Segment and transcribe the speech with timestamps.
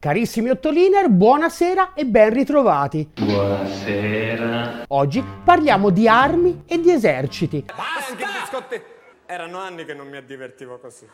[0.00, 3.10] Carissimi Ottoliner, buonasera e ben ritrovati.
[3.18, 4.84] Buonasera.
[4.86, 7.64] Oggi parliamo di armi e di eserciti.
[7.66, 8.64] Basta!
[9.26, 11.04] Erano anni che non mi divertivo così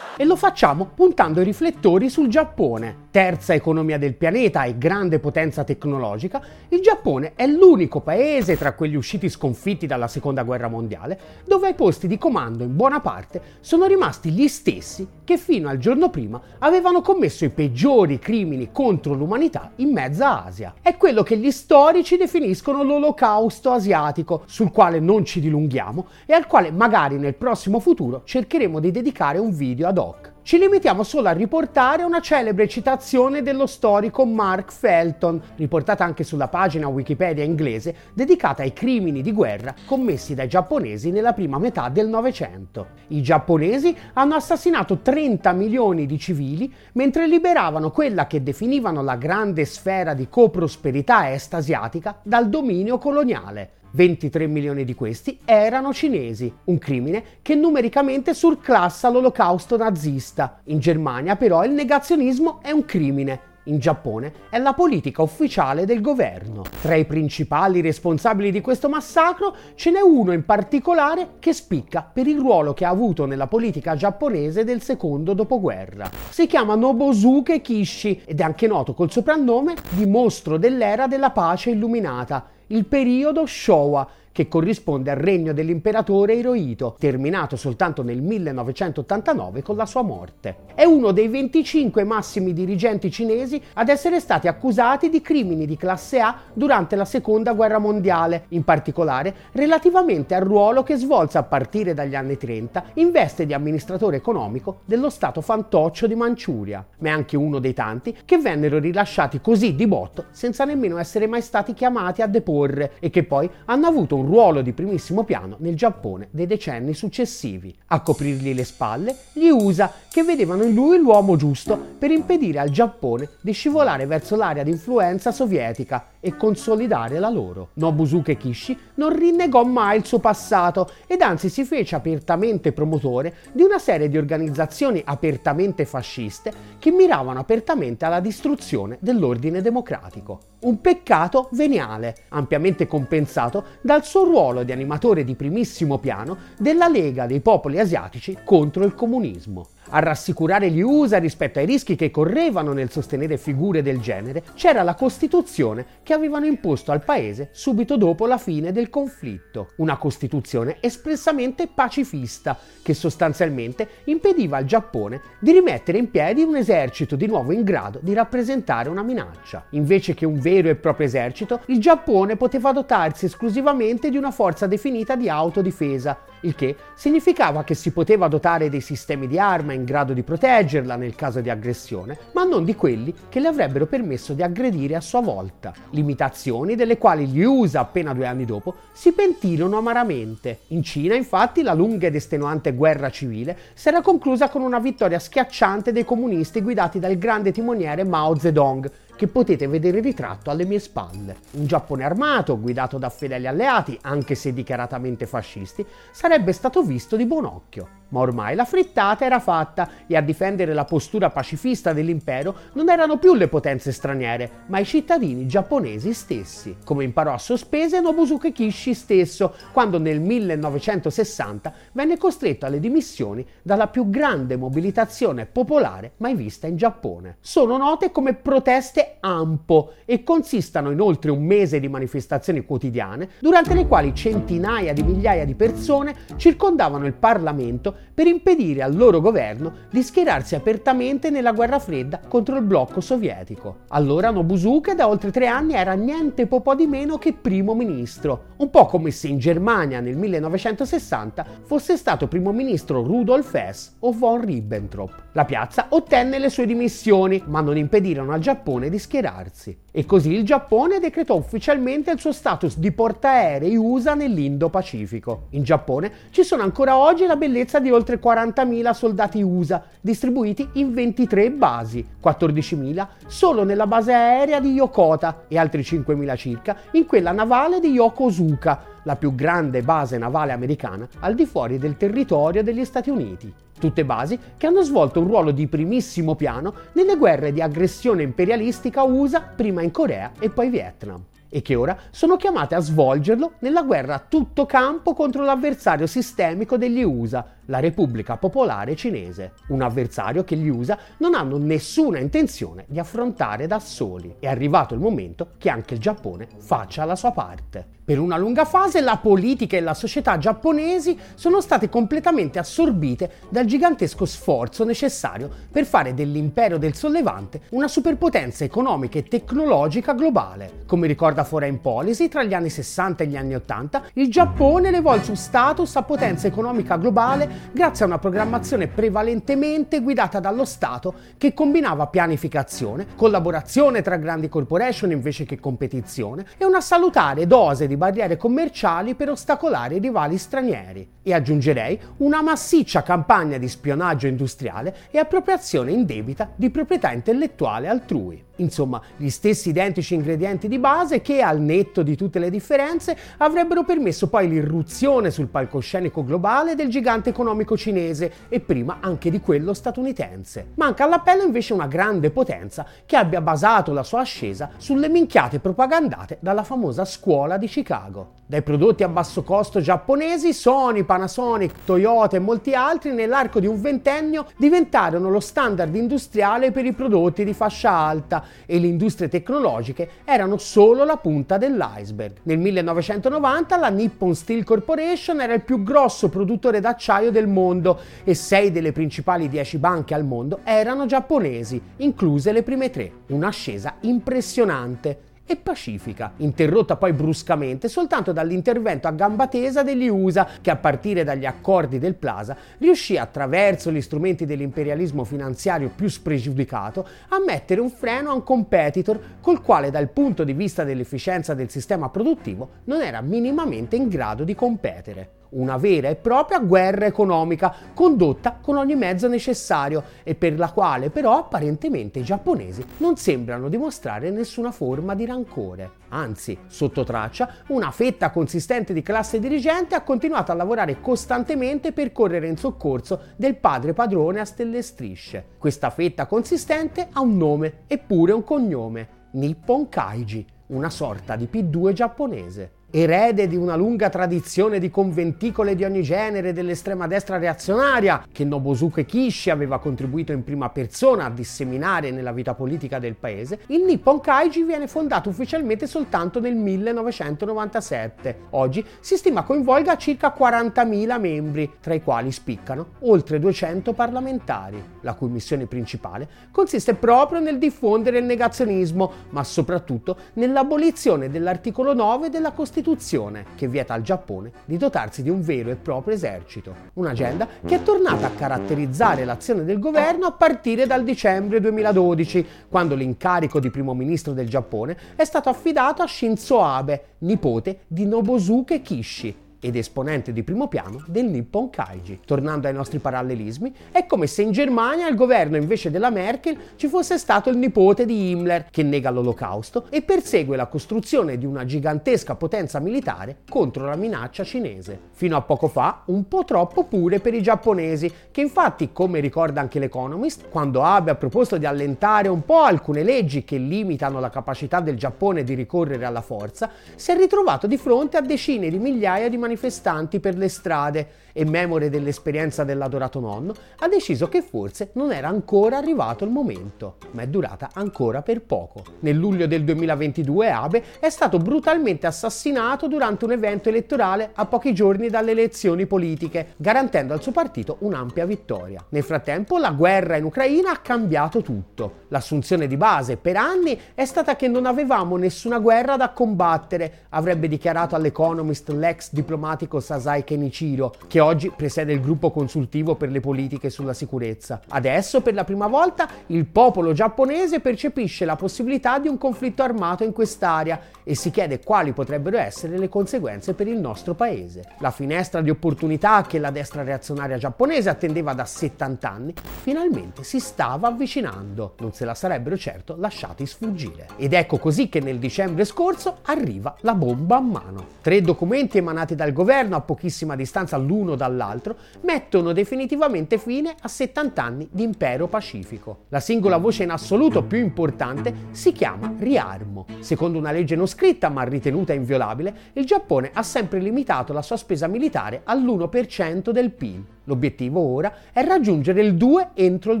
[0.16, 3.02] e lo facciamo puntando i riflettori sul Giappone.
[3.10, 8.96] Terza economia del pianeta e grande potenza tecnologica, il Giappone è l'unico paese tra quelli
[8.96, 13.86] usciti sconfitti dalla seconda guerra mondiale dove ai posti di comando in buona parte sono
[13.86, 19.72] rimasti gli stessi che fino al giorno prima avevano commesso i peggiori crimini contro l'umanità
[19.76, 20.74] in mezza Asia.
[20.80, 26.46] È quello che gli storici definiscono l'olocausto asiatico, sul quale non ci dilunghiamo e al
[26.46, 30.32] quale magari nel prossimo futuro cercheremo di dedicare un video ad hoc.
[30.44, 36.48] Ci limitiamo solo a riportare una celebre citazione dello storico Mark Felton, riportata anche sulla
[36.48, 42.08] pagina Wikipedia inglese, dedicata ai crimini di guerra commessi dai giapponesi nella prima metà del
[42.08, 42.88] Novecento.
[43.08, 49.64] I giapponesi hanno assassinato 30 milioni di civili mentre liberavano quella che definivano la grande
[49.64, 53.82] sfera di coprosperità est asiatica dal dominio coloniale.
[53.94, 60.60] 23 milioni di questi erano cinesi, un crimine che numericamente surclassa l'olocausto nazista.
[60.64, 66.00] In Germania però il negazionismo è un crimine, in Giappone è la politica ufficiale del
[66.00, 66.64] governo.
[66.82, 72.26] Tra i principali responsabili di questo massacro ce n'è uno in particolare che spicca per
[72.26, 76.10] il ruolo che ha avuto nella politica giapponese del secondo dopoguerra.
[76.30, 81.70] Si chiama Nobusuke Kishi ed è anche noto col soprannome di mostro dell'era della pace
[81.70, 89.76] illuminata il periodo Showa, che corrisponde al regno dell'imperatore Hirohito, terminato soltanto nel 1989 con
[89.76, 90.56] la sua morte.
[90.74, 96.18] È uno dei 25 massimi dirigenti cinesi ad essere stati accusati di crimini di classe
[96.18, 101.94] A durante la seconda guerra mondiale, in particolare relativamente al ruolo che svolse a partire
[101.94, 107.12] dagli anni 30 in veste di amministratore economico dello stato fantoccio di Manciuria, ma è
[107.12, 111.72] anche uno dei tanti che vennero rilasciati così di botto senza nemmeno essere mai stati
[111.72, 115.76] chiamati a deporre e che poi hanno avuto un un ruolo di primissimo piano nel
[115.76, 117.76] Giappone dei decenni successivi.
[117.88, 122.70] A coprirgli le spalle gli USA, che vedevano in lui l'uomo giusto per impedire al
[122.70, 127.68] Giappone di scivolare verso l'area di influenza sovietica e consolidare la loro.
[127.74, 133.62] Nobusuke Kishi non rinnegò mai il suo passato ed anzi si fece apertamente promotore di
[133.62, 140.53] una serie di organizzazioni apertamente fasciste che miravano apertamente alla distruzione dell'ordine democratico.
[140.64, 147.26] Un peccato veniale, ampiamente compensato dal suo ruolo di animatore di primissimo piano della Lega
[147.26, 149.66] dei popoli asiatici contro il comunismo.
[149.90, 154.82] A rassicurare gli USA rispetto ai rischi che correvano nel sostenere figure del genere c'era
[154.82, 159.72] la Costituzione che avevano imposto al paese subito dopo la fine del conflitto.
[159.76, 167.14] Una Costituzione espressamente pacifista che sostanzialmente impediva al Giappone di rimettere in piedi un esercito
[167.14, 169.66] di nuovo in grado di rappresentare una minaccia.
[169.70, 174.66] Invece che un vero e proprio esercito, il Giappone poteva dotarsi esclusivamente di una forza
[174.66, 179.84] definita di autodifesa, il che significava che si poteva dotare dei sistemi di arma in
[179.84, 184.34] grado di proteggerla nel caso di aggressione, ma non di quelli che le avrebbero permesso
[184.34, 185.72] di aggredire a sua volta.
[185.90, 190.60] Limitazioni delle quali gli USA appena due anni dopo si pentirono amaramente.
[190.68, 195.18] In Cina, infatti, la lunga ed estenuante guerra civile si era conclusa con una vittoria
[195.18, 200.78] schiacciante dei comunisti guidati dal grande timoniere Mao Zedong, che potete vedere ritratto alle mie
[200.78, 201.36] spalle.
[201.52, 207.26] Un Giappone armato, guidato da fedeli alleati, anche se dichiaratamente fascisti, sarebbe stato visto di
[207.26, 208.02] buon occhio.
[208.14, 213.18] Ma ormai la frittata era fatta e a difendere la postura pacifista dell'impero non erano
[213.18, 218.94] più le potenze straniere, ma i cittadini giapponesi stessi, come imparò a sospese Nobusuke Kishi
[218.94, 226.68] stesso, quando nel 1960 venne costretto alle dimissioni dalla più grande mobilitazione popolare mai vista
[226.68, 227.38] in Giappone.
[227.40, 233.74] Sono note come proteste ampo e consistano in oltre un mese di manifestazioni quotidiane, durante
[233.74, 239.72] le quali centinaia di migliaia di persone circondavano il Parlamento per impedire al loro governo
[239.90, 243.78] di schierarsi apertamente nella guerra fredda contro il blocco sovietico.
[243.88, 248.70] Allora Nobusuke da oltre tre anni era niente po' di meno che primo ministro, un
[248.70, 254.44] po' come se in Germania nel 1960 fosse stato primo ministro Rudolf Hess o von
[254.44, 255.22] Ribbentrop.
[255.32, 259.76] La piazza ottenne le sue dimissioni, ma non impedirono al Giappone di schierarsi.
[259.90, 265.46] E così il Giappone decretò ufficialmente il suo status di portaerei USA nell'Indo-Pacifico.
[265.50, 270.94] In Giappone ci sono ancora oggi la bellezza di oltre 40.000 soldati USA, distribuiti in
[270.94, 277.30] 23 basi, 14.000 solo nella base aerea di Yokota e altri 5.000 circa in quella
[277.30, 282.84] navale di Yokosuka, la più grande base navale americana al di fuori del territorio degli
[282.86, 283.52] Stati Uniti.
[283.78, 289.02] Tutte basi che hanno svolto un ruolo di primissimo piano nelle guerre di aggressione imperialistica
[289.02, 291.22] USA prima in Corea e poi Vietnam
[291.54, 296.76] e che ora sono chiamate a svolgerlo nella guerra a tutto campo contro l'avversario sistemico
[296.76, 302.84] degli USA, la Repubblica Popolare Cinese, un avversario che gli USA non hanno nessuna intenzione
[302.88, 304.36] di affrontare da soli.
[304.38, 307.94] È arrivato il momento che anche il Giappone faccia la sua parte.
[308.04, 313.64] Per una lunga fase la politica e la società giapponesi sono state completamente assorbite dal
[313.64, 320.82] gigantesco sforzo necessario per fare dell'impero del sollevante una superpotenza economica e tecnologica globale.
[320.84, 325.14] Come ricorda Foreign Policy, tra gli anni 60 e gli anni 80, il Giappone elevò
[325.14, 331.14] il suo status a potenza economica globale grazie a una programmazione prevalentemente guidata dallo Stato
[331.38, 337.96] che combinava pianificazione, collaborazione tra grandi corporation invece che competizione e una salutare dose di
[337.96, 344.94] barriere commerciali per ostacolare i rivali stranieri e aggiungerei una massiccia campagna di spionaggio industriale
[345.10, 348.42] e appropriazione indebita di proprietà intellettuale altrui.
[348.56, 353.82] Insomma, gli stessi identici ingredienti di base che, al netto di tutte le differenze, avrebbero
[353.82, 359.74] permesso poi l'irruzione sul palcoscenico globale del gigante economico cinese e prima anche di quello
[359.74, 360.68] statunitense.
[360.74, 366.38] Manca all'appello invece una grande potenza che abbia basato la sua ascesa sulle minchiate propagandate
[366.40, 368.42] dalla famosa scuola di Chicago.
[368.46, 373.80] Dai prodotti a basso costo giapponesi, Sony, Panasonic, Toyota e molti altri nell'arco di un
[373.80, 380.08] ventennio diventarono lo standard industriale per i prodotti di fascia alta e le industrie tecnologiche
[380.24, 382.36] erano solo la punta dell'iceberg.
[382.42, 388.34] Nel 1990 la Nippon Steel Corporation era il più grosso produttore d'acciaio del mondo e
[388.34, 393.10] sei delle principali dieci banche al mondo erano giapponesi, incluse le prime tre.
[393.28, 400.70] Un'ascesa impressionante e pacifica, interrotta poi bruscamente soltanto dall'intervento a gamba tesa degli USA che
[400.70, 407.42] a partire dagli accordi del Plaza riuscì attraverso gli strumenti dell'imperialismo finanziario più spregiudicato a
[407.44, 412.08] mettere un freno a un competitor col quale dal punto di vista dell'efficienza del sistema
[412.08, 418.58] produttivo non era minimamente in grado di competere una vera e propria guerra economica condotta
[418.60, 424.30] con ogni mezzo necessario e per la quale però apparentemente i giapponesi non sembrano dimostrare
[424.30, 426.02] nessuna forma di rancore.
[426.08, 432.12] Anzi, sotto traccia, una fetta consistente di classe dirigente ha continuato a lavorare costantemente per
[432.12, 435.44] correre in soccorso del padre padrone a stelle strisce.
[435.58, 441.92] Questa fetta consistente ha un nome eppure un cognome, Nippon Kaiji, una sorta di P2
[441.92, 448.44] giapponese erede di una lunga tradizione di conventicole di ogni genere dell'estrema destra reazionaria, che
[448.44, 453.82] Nobusuke Kishi aveva contribuito in prima persona a disseminare nella vita politica del paese, il
[453.82, 458.38] Nippon Kaiji viene fondato ufficialmente soltanto nel 1997.
[458.50, 465.14] Oggi si stima coinvolga circa 40.000 membri, tra i quali spiccano oltre 200 parlamentari, la
[465.14, 472.52] cui missione principale consiste proprio nel diffondere il negazionismo, ma soprattutto nell'abolizione dell'articolo 9 della
[472.52, 476.74] Costituzione Costituzione che vieta al Giappone di dotarsi di un vero e proprio esercito.
[476.94, 482.94] Un'agenda che è tornata a caratterizzare l'azione del governo a partire dal dicembre 2012, quando
[482.94, 488.82] l'incarico di primo ministro del Giappone è stato affidato a Shinzo Abe, nipote di Nobusuke
[488.82, 489.34] Kishi,
[489.64, 492.20] ed esponente di primo piano del Nippon Kaiji.
[492.26, 496.86] Tornando ai nostri parallelismi, è come se in Germania al governo invece della Merkel ci
[496.86, 501.64] fosse stato il nipote di Himmler che nega l'olocausto e persegue la costruzione di una
[501.64, 505.00] gigantesca potenza militare contro la minaccia cinese.
[505.12, 509.62] Fino a poco fa un po' troppo pure per i giapponesi, che infatti, come ricorda
[509.62, 514.28] anche l'Economist, quando Abe ha proposto di allentare un po' alcune leggi che limitano la
[514.28, 518.78] capacità del Giappone di ricorrere alla forza, si è ritrovato di fronte a decine di
[518.78, 524.40] migliaia di manifestazioni manifestanti per le strade e memore dell'esperienza dell'adorato nonno, ha deciso che
[524.40, 528.84] forse non era ancora arrivato il momento, ma è durata ancora per poco.
[529.00, 534.72] Nel luglio del 2022 Abe è stato brutalmente assassinato durante un evento elettorale a pochi
[534.72, 538.84] giorni dalle elezioni politiche, garantendo al suo partito un'ampia vittoria.
[538.90, 542.02] Nel frattempo la guerra in Ucraina ha cambiato tutto.
[542.08, 547.48] L'assunzione di base per anni è stata che non avevamo nessuna guerra da combattere, avrebbe
[547.48, 549.43] dichiarato all'Economist l'ex diplomatico
[549.80, 554.60] Sasai Kenichiro, che oggi presiede il gruppo consultivo per le politiche sulla sicurezza.
[554.68, 560.04] Adesso, per la prima volta, il popolo giapponese percepisce la possibilità di un conflitto armato
[560.04, 564.62] in quest'area e si chiede quali potrebbero essere le conseguenze per il nostro paese.
[564.78, 570.40] La finestra di opportunità che la destra reazionaria giapponese attendeva da 70 anni finalmente si
[570.40, 571.74] stava avvicinando.
[571.78, 574.06] Non se la sarebbero certo lasciati sfuggire.
[574.16, 577.86] Ed ecco così che nel dicembre scorso arriva la bomba a mano.
[578.00, 583.88] Tre documenti emanati da dal governo a pochissima distanza l'uno dall'altro, mettono definitivamente fine a
[583.88, 586.04] 70 anni di impero pacifico.
[586.10, 589.86] La singola voce in assoluto più importante si chiama riarmo.
[590.00, 594.58] Secondo una legge non scritta ma ritenuta inviolabile, il Giappone ha sempre limitato la sua
[594.58, 597.13] spesa militare all'1% del PIL.
[597.24, 600.00] L'obiettivo ora è raggiungere il 2 entro il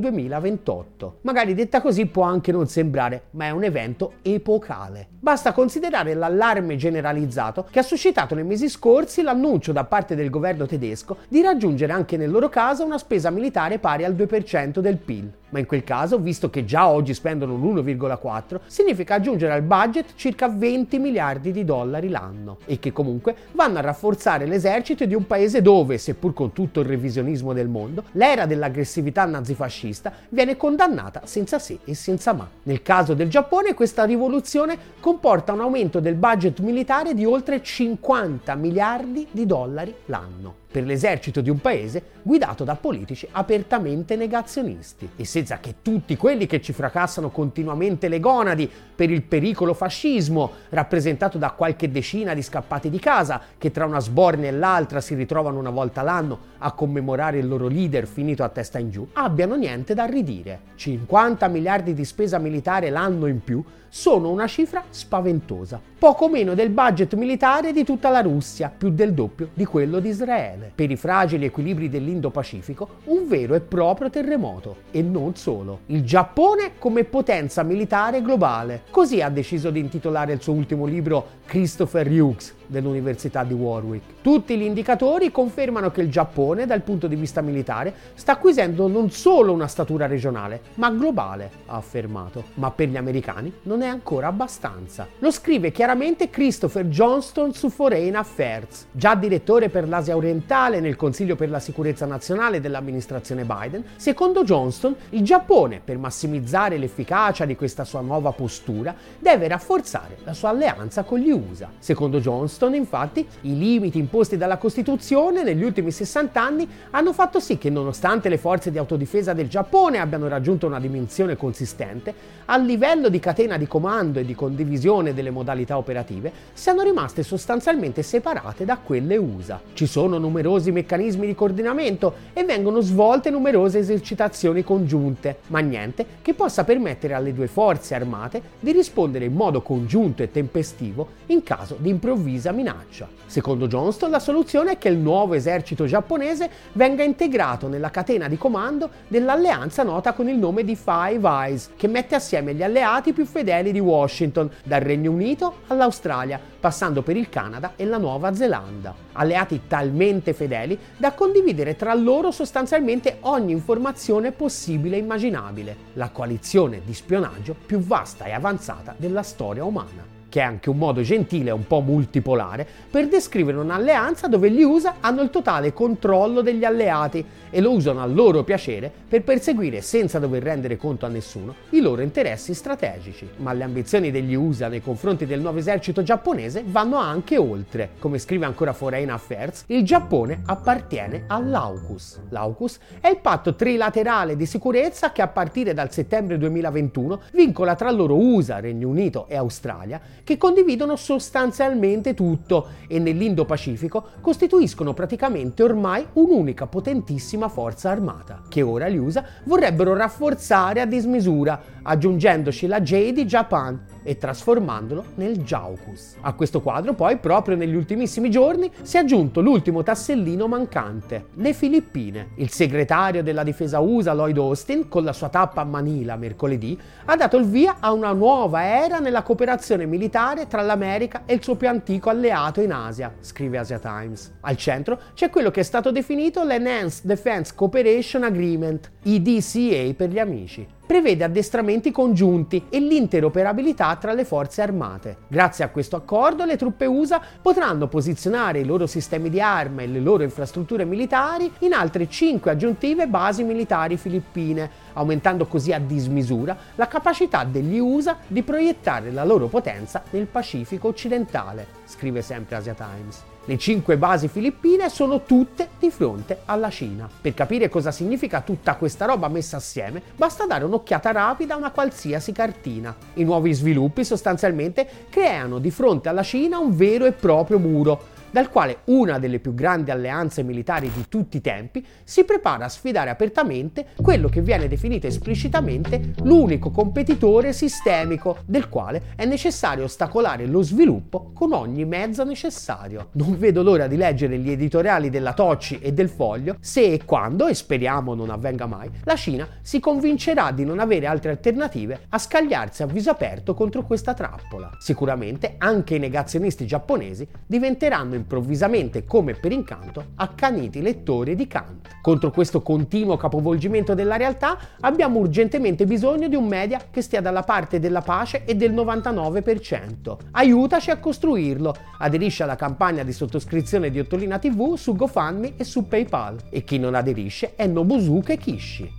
[0.00, 1.18] 2028.
[1.22, 5.08] Magari detta così può anche non sembrare, ma è un evento epocale.
[5.18, 10.66] Basta considerare l'allarme generalizzato che ha suscitato nei mesi scorsi l'annuncio da parte del governo
[10.66, 15.32] tedesco di raggiungere anche nel loro caso una spesa militare pari al 2% del PIL.
[15.48, 20.48] Ma in quel caso, visto che già oggi spendono l'1,4, significa aggiungere al budget circa
[20.48, 25.62] 20 miliardi di dollari l'anno e che comunque vanno a rafforzare l'esercito di un paese
[25.62, 31.78] dove, seppur con tutto il revisionismo del mondo, l'era dell'aggressività nazifascista viene condannata senza se
[31.84, 32.48] e senza ma.
[32.64, 38.54] Nel caso del Giappone questa rivoluzione comporta un aumento del budget militare di oltre 50
[38.54, 45.08] miliardi di dollari l'anno per l'esercito di un paese guidato da politici apertamente negazionisti.
[45.14, 50.50] E senza che tutti quelli che ci fracassano continuamente le gonadi per il pericolo fascismo,
[50.70, 55.14] rappresentato da qualche decina di scappati di casa che tra una sbornia e l'altra si
[55.14, 59.54] ritrovano una volta l'anno a commemorare il loro leader finito a testa in giù, abbiano
[59.54, 60.72] niente da ridire.
[60.74, 66.70] 50 miliardi di spesa militare l'anno in più sono una cifra spaventosa, poco meno del
[66.70, 70.63] budget militare di tutta la Russia, più del doppio di quello di Israele.
[70.74, 74.76] Per i fragili equilibri dell'Indo-Pacifico, un vero e proprio terremoto.
[74.90, 75.80] E non solo.
[75.86, 78.82] Il Giappone come potenza militare globale.
[78.90, 84.20] Così ha deciso di intitolare il suo ultimo libro Christopher Hughes dell'Università di Warwick.
[84.20, 89.10] Tutti gli indicatori confermano che il Giappone, dal punto di vista militare, sta acquisendo non
[89.10, 92.44] solo una statura regionale, ma globale, ha affermato.
[92.54, 95.06] Ma per gli americani non è ancora abbastanza.
[95.20, 101.36] Lo scrive chiaramente Christopher Johnston su Foreign Affairs, già direttore per l'Asia orientale nel Consiglio
[101.36, 103.84] per la sicurezza nazionale dell'amministrazione Biden.
[103.96, 110.34] Secondo Johnston, il Giappone, per massimizzare l'efficacia di questa sua nuova postura, deve rafforzare la
[110.34, 111.70] sua alleanza con gli USA.
[111.78, 117.40] Secondo Johnston, Johnston, infatti, i limiti imposti dalla Costituzione negli ultimi 60 anni hanno fatto
[117.40, 122.14] sì che nonostante le forze di autodifesa del Giappone abbiano raggiunto una dimensione consistente,
[122.46, 128.02] a livello di catena di comando e di condivisione delle modalità operative, siano rimaste sostanzialmente
[128.02, 129.60] separate da quelle USA.
[129.72, 136.34] Ci sono numerosi meccanismi di coordinamento e vengono svolte numerose esercitazioni congiunte, ma niente che
[136.34, 141.76] possa permettere alle due forze armate di rispondere in modo congiunto e tempestivo in caso
[141.78, 143.08] di improvvisa precisa minaccia.
[143.26, 148.36] Secondo Johnston la soluzione è che il nuovo esercito giapponese venga integrato nella catena di
[148.36, 153.24] comando dell'alleanza nota con il nome di Five Eyes, che mette assieme gli alleati più
[153.24, 158.94] fedeli di Washington, dal Regno Unito all'Australia, passando per il Canada e la Nuova Zelanda.
[159.12, 165.76] Alleati talmente fedeli da condividere tra loro sostanzialmente ogni informazione possibile e immaginabile.
[165.94, 170.78] La coalizione di spionaggio più vasta e avanzata della storia umana che è anche un
[170.78, 176.40] modo gentile un po' multipolare, per descrivere un'alleanza dove gli USA hanno il totale controllo
[176.40, 181.08] degli alleati e lo usano a loro piacere per perseguire senza dover rendere conto a
[181.08, 183.28] nessuno i loro interessi strategici.
[183.36, 187.90] Ma le ambizioni degli USA nei confronti del nuovo esercito giapponese vanno anche oltre.
[188.00, 192.22] Come scrive ancora Foreign Affairs, il Giappone appartiene all'AUKUS.
[192.30, 197.92] L'AUKUS è il patto trilaterale di sicurezza che a partire dal settembre 2021 vincola tra
[197.92, 206.04] loro USA, Regno Unito e Australia che condividono sostanzialmente tutto e nell'Indo-Pacifico costituiscono praticamente ormai
[206.14, 213.24] un'unica potentissima forza armata, che ora gli USA vorrebbero rafforzare a dismisura, aggiungendoci la JD
[213.24, 216.16] Japan e trasformandolo nel Jaukus.
[216.20, 221.52] A questo quadro poi, proprio negli ultimissimi giorni, si è aggiunto l'ultimo tassellino mancante, le
[221.52, 222.30] Filippine.
[222.36, 227.16] Il segretario della difesa USA Lloyd Austin, con la sua tappa a Manila mercoledì, ha
[227.16, 231.56] dato il via a una nuova era nella cooperazione militare tra l'America e il suo
[231.56, 234.32] più antico alleato in Asia, scrive Asia Times.
[234.40, 240.18] Al centro c'è quello che è stato definito l'Enhanced Defense Cooperation Agreement, EDCA per gli
[240.18, 245.16] amici prevede addestramenti congiunti e l'interoperabilità tra le forze armate.
[245.28, 249.86] Grazie a questo accordo le truppe USA potranno posizionare i loro sistemi di arma e
[249.86, 256.56] le loro infrastrutture militari in altre 5 aggiuntive basi militari filippine, aumentando così a dismisura
[256.74, 262.74] la capacità degli USA di proiettare la loro potenza nel Pacifico occidentale, scrive sempre Asia
[262.74, 263.33] Times.
[263.46, 267.06] Le cinque basi filippine sono tutte di fronte alla Cina.
[267.20, 271.70] Per capire cosa significa tutta questa roba messa assieme, basta dare un'occhiata rapida a una
[271.70, 272.96] qualsiasi cartina.
[273.14, 278.50] I nuovi sviluppi sostanzialmente creano di fronte alla Cina un vero e proprio muro, dal
[278.50, 283.08] quale una delle più grandi alleanze militari di tutti i tempi si prepara a sfidare
[283.08, 290.62] apertamente quello che viene definito esplicitamente l'unico competitore sistemico del quale è necessario ostacolare lo
[290.62, 293.10] sviluppo con ogni mezzo necessario.
[293.12, 297.46] Non vedo l'ora di leggere gli editoriali della Tocci e del Foglio se e quando,
[297.46, 302.18] e speriamo non avvenga mai, la Cina si convincerà di non avere altre alternative a
[302.18, 304.72] scagliarsi a viso aperto contro questa trappola.
[304.80, 311.88] Sicuramente anche i negazionisti giapponesi diventeranno improvvisamente, come per incanto, accaniti lettori di Kant.
[312.00, 317.42] Contro questo continuo capovolgimento della realtà abbiamo urgentemente bisogno di un media che stia dalla
[317.42, 320.16] parte della pace e del 99%.
[320.32, 321.74] Aiutaci a costruirlo.
[321.98, 326.38] Aderisci alla campagna di sottoscrizione di Ottolina TV su GoFundMe e su PayPal.
[326.50, 328.90] E chi non aderisce è Nobusuke Kishi.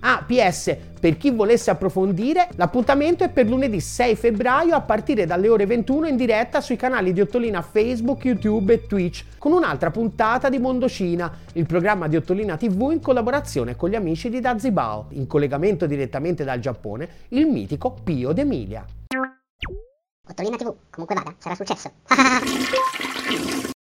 [0.00, 5.48] Ah, PS, per chi volesse approfondire, l'appuntamento è per lunedì 6 febbraio a partire dalle
[5.48, 10.48] ore 21 in diretta sui canali di Ottolina Facebook, YouTube e Twitch, con un'altra puntata
[10.48, 15.06] di Mondo Cina, il programma di Ottolina TV in collaborazione con gli amici di Dazibao,
[15.10, 18.84] in collegamento direttamente dal Giappone, il mitico Pio d'Emilia.
[20.28, 21.90] Ottolina TV, comunque vada, sarà successo.